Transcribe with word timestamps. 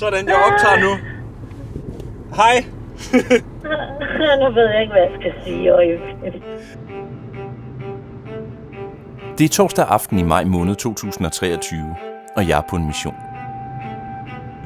Sådan, 0.00 0.28
jeg 0.28 0.36
optager 0.36 0.80
nu. 0.80 0.92
Hej. 2.36 2.64
nu 4.42 4.54
ved 4.54 4.68
jeg 4.72 4.80
ikke, 4.80 4.92
hvad 4.92 5.02
jeg 5.02 5.12
skal 5.20 5.32
sige. 5.44 5.72
Det 9.38 9.44
er 9.44 9.48
torsdag 9.48 9.86
aften 9.88 10.18
i 10.18 10.22
maj 10.22 10.44
måned 10.44 10.76
2023, 10.76 11.96
og 12.36 12.48
jeg 12.48 12.58
er 12.58 12.62
på 12.70 12.76
en 12.76 12.86
mission. 12.86 13.14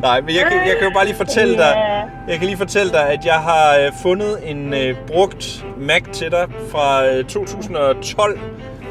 Nej, 0.00 0.20
men 0.20 0.34
jeg 0.34 0.44
kan, 0.50 0.58
jeg 0.68 0.76
kan 0.78 0.88
jo 0.88 0.94
bare 0.94 1.04
lige 1.04 1.16
fortælle 1.16 1.56
dig, 1.56 1.76
jeg 2.28 2.38
kan 2.38 2.46
lige 2.46 2.56
fortælle 2.56 2.92
dig, 2.92 3.08
at 3.08 3.24
jeg 3.24 3.40
har 3.40 3.78
øh, 3.78 3.92
fundet 4.02 4.50
en 4.50 4.74
øh, 4.74 4.96
brugt 5.06 5.66
Mac 5.78 6.02
til 6.12 6.30
dig 6.30 6.48
fra 6.70 7.06
øh, 7.06 7.24
2012 7.24 8.40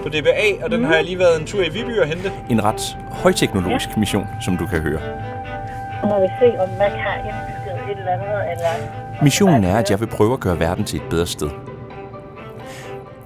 på 0.04 0.10
DBA, 0.10 0.64
og 0.64 0.72
den 0.72 0.84
har 0.84 0.96
jeg 0.96 1.04
lige 1.04 1.20
været 1.20 1.40
en 1.40 1.46
tur 1.48 1.62
i 1.64 1.70
Viby 1.70 2.00
og 2.00 2.08
hente. 2.08 2.32
En 2.50 2.64
ret 2.64 2.98
højteknologisk 3.12 3.98
mission, 3.98 4.28
som 4.46 4.58
du 4.58 4.66
kan 4.66 4.80
høre. 4.80 5.00
Så 6.02 6.08
må 6.08 6.20
vi 6.20 6.28
se, 6.40 6.60
om 6.60 6.70
Mac 6.70 6.92
har 6.92 7.16
indbygget 7.18 7.92
et 7.92 7.98
eller 7.98 8.12
andet, 8.12 8.52
eller... 8.52 9.24
Missionen 9.24 9.64
er, 9.64 9.78
at 9.78 9.92
jeg 9.92 10.00
vil 10.00 10.08
prøve 10.08 10.34
at 10.34 10.40
gøre 10.40 10.60
verden 10.60 10.86
til 10.86 11.00
et 11.02 11.10
bedre 11.10 11.26
sted. 11.26 11.50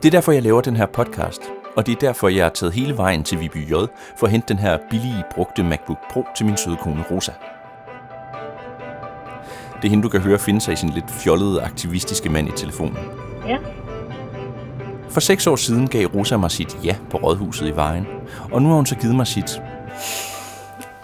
Det 0.04 0.08
er 0.08 0.12
derfor, 0.12 0.32
jeg 0.32 0.44
laver 0.44 0.62
den 0.62 0.76
her 0.76 0.86
podcast, 0.86 1.42
og 1.78 1.86
det 1.86 1.92
er 1.92 2.00
derfor, 2.00 2.28
jeg 2.28 2.46
er 2.46 2.50
taget 2.50 2.74
hele 2.74 2.98
vejen 2.98 3.24
til 3.24 3.40
Viby 3.40 3.72
J 3.72 3.74
for 4.18 4.26
at 4.26 4.32
hente 4.32 4.48
den 4.48 4.60
her 4.60 4.78
billige, 4.90 5.24
brugte 5.36 5.64
MacBook 5.64 5.98
Pro 6.12 6.26
til 6.36 6.46
min 6.46 6.58
søde 6.58 6.78
kone 6.78 7.04
Rosa. 7.12 7.32
Det 9.76 9.86
er 9.86 9.90
hende, 9.90 10.04
du 10.04 10.10
kan 10.10 10.22
høre 10.22 10.40
finde 10.40 10.62
sig 10.62 10.74
i 10.74 10.76
sin 10.76 10.90
lidt 10.90 11.12
fjollede, 11.12 11.62
aktivistiske 11.62 12.30
mand 12.30 12.48
i 12.48 12.52
telefonen. 12.52 12.98
Ja. 13.48 13.58
For 15.10 15.20
seks 15.20 15.48
år 15.48 15.56
siden 15.56 15.88
gav 15.88 16.06
Rosa 16.08 16.38
mig 16.38 16.52
sit 16.52 16.78
ja 16.84 16.96
på 17.10 17.18
rådhuset 17.18 17.68
i 17.68 17.76
vejen, 17.76 18.08
og 18.52 18.62
nu 18.62 18.68
har 18.68 18.76
hun 18.76 18.86
så 18.86 18.96
givet 18.96 19.16
mig 19.16 19.28
sit 19.28 19.62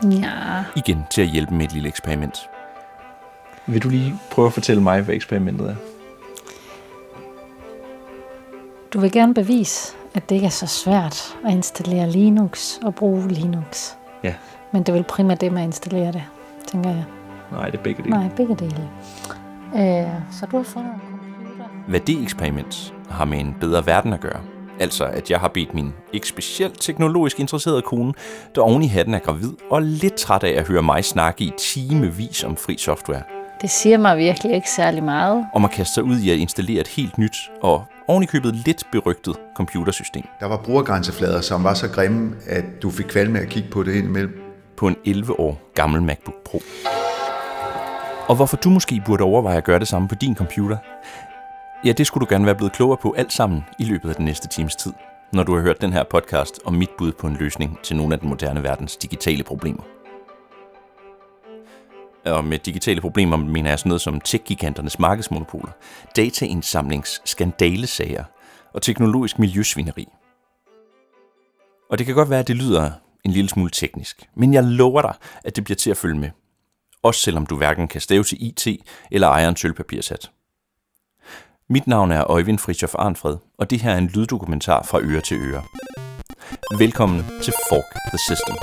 Ja, 0.04 0.64
igen 0.76 1.04
til 1.12 1.22
at 1.22 1.28
hjælpe 1.28 1.54
med 1.54 1.66
et 1.66 1.74
lille 1.74 1.90
eksperiment. 1.90 2.50
Vil 3.66 3.84
du 3.84 3.90
lige 3.90 4.16
prøve 4.32 4.46
at 4.48 4.54
fortælle 4.54 4.84
mig, 4.84 5.02
hvad 5.02 5.16
eksperimentet 5.16 5.70
er? 5.70 5.76
du 8.94 9.00
vil 9.00 9.12
gerne 9.12 9.34
bevise, 9.34 9.96
at 10.14 10.30
det 10.30 10.36
ikke 10.36 10.46
er 10.46 10.52
så 10.52 10.68
svært 10.68 11.38
at 11.46 11.52
installere 11.52 12.10
Linux 12.10 12.78
og 12.84 12.96
bruge 12.96 13.28
Linux. 13.28 13.94
Ja. 14.24 14.34
Men 14.72 14.84
det 14.84 14.90
er 14.90 14.94
vel 14.94 15.04
primært 15.04 15.42
det 15.42 15.54
med 15.54 15.62
at 15.62 15.66
installere 15.66 16.12
det, 16.12 16.24
tænker 16.68 16.90
jeg. 16.90 17.04
Nej, 17.52 17.70
det 17.70 17.80
er 17.80 17.84
begge 17.84 18.04
dele. 18.04 18.16
Nej, 18.16 18.30
begge 18.36 18.56
dele. 18.56 18.90
Øh, 19.76 20.12
så 20.32 20.46
du 20.46 20.58
har 20.58 20.64
fundet 20.64 20.94
en 20.94 21.00
computer. 21.10 21.66
Hvad 21.88 22.00
det 22.00 22.24
eksperiment 22.24 22.94
har 23.10 23.26
med 23.26 23.40
en 23.40 23.56
bedre 23.60 23.86
verden 23.86 24.14
at 24.14 24.20
gøre, 24.20 24.42
altså 24.82 25.06
at 25.06 25.32
jeg 25.32 25.40
har 25.40 25.48
bedt 25.48 25.74
min 25.74 25.94
ikke 26.14 26.28
specielt 26.28 26.82
teknologisk 26.82 27.40
interesserede 27.40 27.82
kone, 27.82 28.14
der 28.56 28.62
oven 28.62 28.84
i 28.84 28.88
hatten 28.88 29.14
er 29.14 29.20
gravid 29.20 29.52
og 29.70 29.82
lidt 29.82 30.14
træt 30.14 30.44
af 30.44 30.60
at 30.60 30.68
høre 30.68 30.84
mig 30.84 31.06
snakke 31.06 31.44
i 31.44 31.52
timevis 31.60 32.44
om 32.44 32.56
fri 32.58 32.78
software, 32.78 33.22
Det 33.62 33.70
siger 33.70 33.98
mig 33.98 34.18
virkelig 34.18 34.56
ikke 34.56 34.70
særlig 34.70 35.04
meget. 35.04 35.46
om 35.54 35.66
at 35.66 35.72
kaste 35.72 35.94
sig 35.94 36.04
ud 36.04 36.18
i 36.18 36.30
at 36.32 36.38
installere 36.38 36.82
et 36.82 36.88
helt 36.88 37.18
nyt 37.18 37.38
og 37.62 37.84
ovenikøbet 38.08 38.56
lidt 38.56 38.84
berygtet 38.92 39.36
computersystem 39.58 40.24
Der 40.40 40.46
var 40.48 40.58
brugergrænseflader, 40.58 41.42
som 41.42 41.64
var 41.64 41.74
så 41.74 41.90
grimme, 41.90 42.36
at 42.48 42.64
du 42.82 42.90
fik 42.92 43.06
kvalme 43.06 43.34
med 43.34 43.42
at 43.42 43.50
kigge 43.50 43.70
på 43.70 43.84
det 43.84 43.96
indimellem. 43.96 44.42
på 44.78 44.88
en 44.88 44.96
11 45.06 45.40
år 45.40 45.62
gammel 45.76 46.02
MacBook 46.02 46.36
Pro. 46.46 46.62
Og 48.28 48.36
hvorfor 48.36 48.58
du 48.58 48.70
måske 48.70 49.02
burde 49.06 49.24
overveje 49.24 49.58
at 49.58 49.64
gøre 49.64 49.80
det 49.80 49.88
samme 49.88 50.08
på 50.08 50.16
din 50.16 50.36
computer, 50.36 50.78
ja, 51.86 51.92
det 51.92 52.08
skulle 52.08 52.26
du 52.26 52.34
gerne 52.34 52.46
være 52.46 52.56
blevet 52.56 52.74
klogere 52.74 52.98
på 52.98 53.14
alt 53.18 53.34
sammen 53.34 53.64
i 53.80 53.84
løbet 53.84 54.10
af 54.10 54.16
den 54.16 54.26
næste 54.26 54.48
times 54.48 54.76
tid, 54.76 54.94
når 55.34 55.44
du 55.44 55.56
har 55.56 55.62
hørt 55.62 55.82
den 55.82 55.94
her 55.94 56.04
podcast 56.04 56.60
om 56.66 56.74
mit 56.74 56.90
bud 56.98 57.12
på 57.12 57.28
en 57.28 57.36
løsning 57.36 57.80
til 57.84 57.96
nogle 57.96 58.14
af 58.14 58.20
den 58.20 58.30
moderne 58.30 58.64
verdens 58.64 58.98
digitale 58.98 59.44
problemer. 59.44 59.84
Og 62.26 62.46
med 62.46 62.60
digitale 62.60 63.02
problemer 63.02 63.38
mener 63.38 63.70
jeg 63.70 63.80
sådan 63.80 63.90
noget 63.90 64.02
som 64.02 64.22
tech-giganternes 64.22 65.00
markedsmonopoler, 65.00 65.72
dataindsamlings 66.16 67.22
skandalesager 67.26 68.24
og 68.74 68.82
teknologisk 68.82 69.40
miljøsvineri. 69.40 70.08
Og 71.90 71.98
det 71.98 72.06
kan 72.06 72.16
godt 72.16 72.30
være, 72.30 72.40
at 72.40 72.48
det 72.48 72.56
lyder 72.56 72.92
en 73.24 73.32
lille 73.32 73.50
smule 73.50 73.70
teknisk, 73.70 74.30
men 74.36 74.54
jeg 74.54 74.64
lover 74.64 75.02
dig, 75.02 75.14
at 75.44 75.56
det 75.56 75.64
bliver 75.64 75.76
til 75.76 75.92
at 75.92 75.98
følge 75.98 76.20
med. 76.20 76.30
Også 77.04 77.22
selvom 77.22 77.46
du 77.46 77.58
hverken 77.58 77.88
kan 77.88 78.02
stave 78.02 78.24
til 78.24 78.38
IT 78.42 78.68
eller 79.12 79.28
ejer 79.28 79.50
en 79.50 79.56
sølvpapirshat. 79.56 80.32
Mit 81.72 81.88
navn 81.88 82.12
er 82.12 82.32
Øjvind 82.32 82.60
Fritjof 82.60 82.96
Arnfred, 82.96 83.38
og 83.58 83.70
det 83.70 83.82
her 83.82 83.92
er 83.92 83.98
en 83.98 84.08
lyddokumentar 84.08 84.84
fra 84.84 85.00
øre 85.02 85.22
til 85.22 85.38
øre. 85.38 85.64
Velkommen 86.78 87.26
til 87.44 87.54
Fork 87.70 87.90
the 88.12 88.18
System. 88.18 88.56